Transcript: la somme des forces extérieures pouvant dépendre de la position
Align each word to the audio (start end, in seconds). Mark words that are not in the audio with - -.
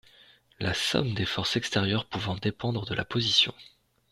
la 0.59 0.73
somme 0.73 1.13
des 1.13 1.25
forces 1.27 1.57
extérieures 1.57 2.05
pouvant 2.07 2.33
dépendre 2.35 2.87
de 2.87 2.95
la 2.95 3.05
position 3.05 3.53